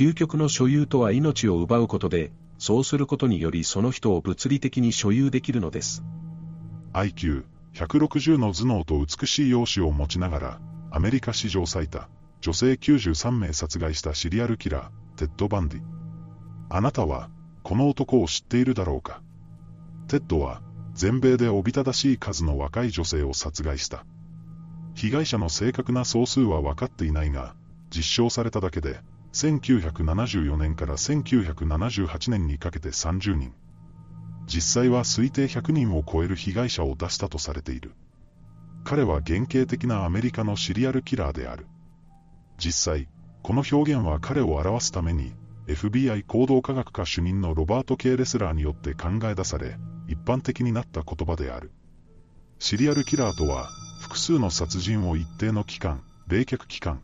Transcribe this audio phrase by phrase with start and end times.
[0.00, 6.02] 究極の所有とは命を奪うことで、そうすることによりその人を物理的に所有できるのです。
[6.94, 10.60] IQ160 の頭脳と美しい容姿を持ちながら、
[10.90, 12.08] アメリカ史上最多、
[12.40, 15.82] 女性93名殺害したシリアルキラー、テッド・バンディ。
[16.70, 17.28] あなたは、
[17.62, 19.20] この男を知っているだろうか
[20.08, 20.62] テッドは、
[20.94, 24.06] 全米でおびただしい数の若い女性を殺害した。
[24.94, 27.54] 被害者の正確な総数は分かっていないが、
[27.94, 29.00] 実証されただけで、
[29.32, 33.52] 1974年から1978年にかけて30人。
[34.46, 37.92] 実際は推定100人を超える被害者を出したとされている。
[38.82, 41.66] 彼は原型的なアメリカのシリアルキラーである。
[42.58, 43.08] 実際、
[43.42, 45.32] この表現は彼を表すために、
[45.66, 49.76] FBI 行動科学科主任のロバート・ケーレスラーによって考え出され、
[50.08, 51.70] 一般的になった言葉である。
[52.58, 53.68] シリアルキラーとは、
[54.00, 57.00] 複数の殺人を一定の期間、冷却期間、